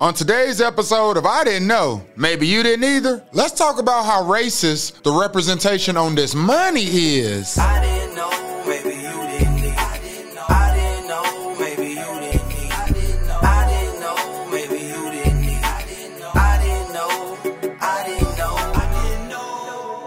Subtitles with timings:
[0.00, 4.22] On today's episode of I Didn't Know, maybe you didn't either, let's talk about how
[4.22, 7.58] racist the representation on this money is.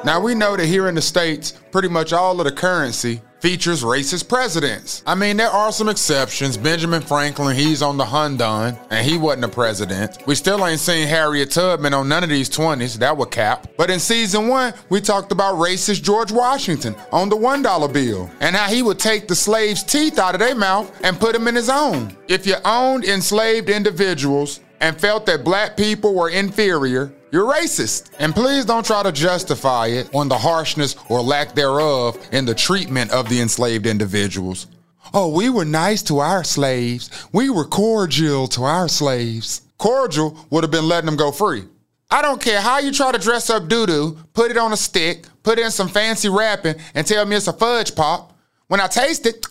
[0.05, 3.83] Now we know that here in the States, pretty much all of the currency features
[3.83, 5.03] racist presidents.
[5.05, 6.55] I mean, there are some exceptions.
[6.55, 10.17] Benjamin Franklin, he's on the Hundon, and he wasn't a president.
[10.25, 12.97] We still ain't seen Harriet Tubman on none of these 20s.
[12.99, 13.67] That would cap.
[13.77, 18.55] But in season one, we talked about racist George Washington on the $1 bill and
[18.55, 21.55] how he would take the slaves' teeth out of their mouth and put them in
[21.55, 22.15] his own.
[22.29, 28.11] If you owned enslaved individuals and felt that black people were inferior, you're racist.
[28.19, 32.53] And please don't try to justify it on the harshness or lack thereof in the
[32.53, 34.67] treatment of the enslaved individuals.
[35.13, 37.09] Oh, we were nice to our slaves.
[37.31, 39.61] We were cordial to our slaves.
[39.77, 41.63] Cordial would have been letting them go free.
[42.11, 44.77] I don't care how you try to dress up doo doo, put it on a
[44.77, 48.37] stick, put in some fancy wrapping, and tell me it's a fudge pop.
[48.67, 49.45] When I taste it,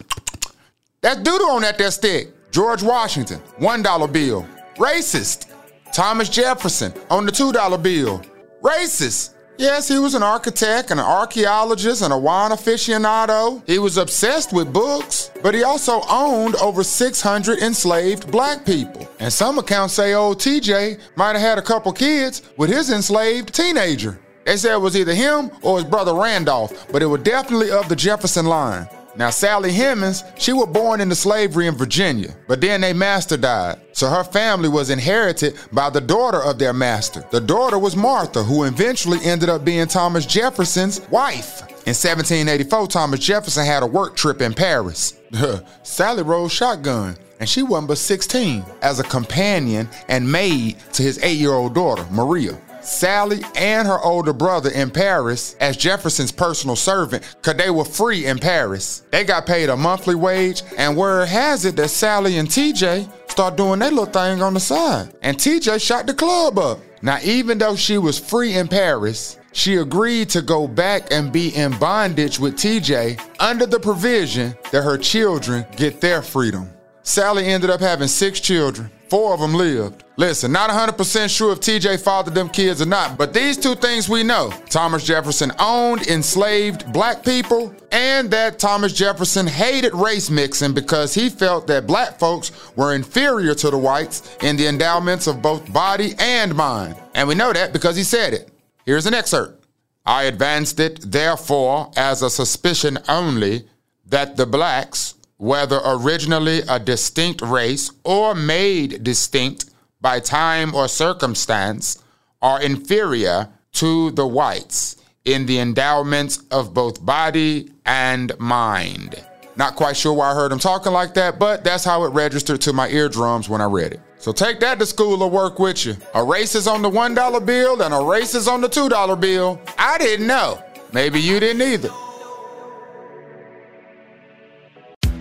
[1.01, 2.29] that's doo doo on that there stick.
[2.51, 4.47] George Washington, $1 bill.
[4.77, 5.47] Racist.
[5.93, 8.23] Thomas Jefferson on the $2 bill.
[8.63, 9.35] Racist.
[9.59, 13.63] Yes, he was an architect and an archaeologist and a wine aficionado.
[13.67, 19.07] He was obsessed with books, but he also owned over 600 enslaved black people.
[19.21, 23.55] And some accounts say old TJ might have had a couple kids with his enslaved
[23.55, 24.19] teenager.
[24.47, 27.89] They said it was either him or his brother Randolph, but it was definitely of
[27.89, 28.89] the Jefferson line.
[29.15, 33.79] Now, Sally Hemings, she was born into slavery in Virginia, but then their master died.
[33.93, 37.23] So her family was inherited by the daughter of their master.
[37.31, 41.61] The daughter was Martha, who eventually ended up being Thomas Jefferson's wife.
[41.85, 45.19] In 1784, Thomas Jefferson had a work trip in Paris.
[45.83, 51.19] Sally rode shotgun, and she wasn't but 16, as a companion and maid to his
[51.23, 52.59] eight year old daughter, Maria.
[52.85, 58.27] Sally and her older brother in Paris as Jefferson's personal servant because they were free
[58.27, 59.03] in Paris.
[59.11, 63.57] They got paid a monthly wage, and word has it that Sally and TJ start
[63.57, 65.15] doing their little thing on the side.
[65.23, 66.81] And TJ shot the club up.
[67.03, 71.55] Now, even though she was free in Paris, she agreed to go back and be
[71.55, 76.71] in bondage with TJ under the provision that her children get their freedom.
[77.03, 78.91] Sally ended up having six children.
[79.13, 80.05] Four of them lived.
[80.17, 84.09] Listen, not 100% sure if TJ fathered them kids or not, but these two things
[84.09, 90.73] we know Thomas Jefferson owned enslaved black people, and that Thomas Jefferson hated race mixing
[90.73, 95.43] because he felt that black folks were inferior to the whites in the endowments of
[95.43, 96.97] both body and mind.
[97.15, 98.51] And we know that because he said it.
[98.87, 99.67] Here's an excerpt.
[100.07, 103.69] I advanced it, therefore, as a suspicion only
[104.07, 109.65] that the blacks, whether originally a distinct race or made distinct
[110.01, 112.01] by time or circumstance,
[112.41, 119.21] are inferior to the whites in the endowments of both body and mind.
[119.57, 122.61] Not quite sure why I heard him talking like that, but that's how it registered
[122.61, 124.01] to my eardrums when I read it.
[124.19, 125.97] So take that to school or work with you.
[126.15, 129.61] A race is on the $1 bill and a race is on the $2 bill.
[129.77, 130.63] I didn't know.
[130.93, 131.91] Maybe you didn't either.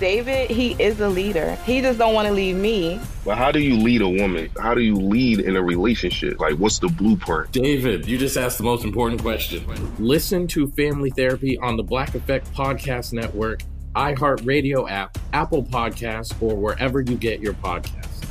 [0.00, 1.54] David, he is a leader.
[1.64, 3.00] He just don't want to leave me.
[3.24, 4.50] But how do you lead a woman?
[4.60, 6.40] How do you lead in a relationship?
[6.40, 7.52] Like, what's the blueprint?
[7.52, 9.64] David, you just asked the most important question.
[9.98, 13.62] Listen to Family Therapy on the Black Effect Podcast Network,
[13.94, 18.24] iHeartRadio app, Apple Podcasts, or wherever you get your podcasts.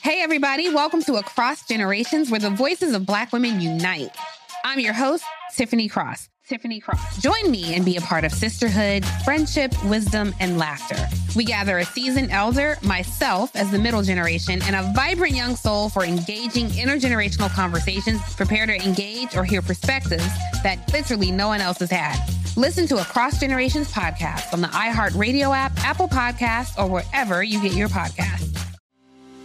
[0.00, 4.16] Hey, everybody, welcome to Across Generations, where the voices of Black women unite.
[4.64, 5.24] I'm your host,
[5.54, 6.28] Tiffany Cross.
[6.46, 7.22] Tiffany Cross.
[7.22, 10.96] Join me and be a part of sisterhood, friendship, wisdom, and laughter.
[11.36, 15.88] We gather a seasoned elder, myself as the middle generation, and a vibrant young soul
[15.88, 20.28] for engaging intergenerational conversations, prepare to engage or hear perspectives
[20.62, 22.16] that literally no one else has had.
[22.56, 27.72] Listen to Across Generations podcast on the iHeartRadio app, Apple Podcasts, or wherever you get
[27.72, 28.50] your podcasts.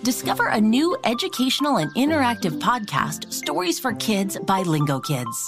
[0.04, 5.48] Discover a new educational and interactive podcast, Stories for Kids by Lingokids.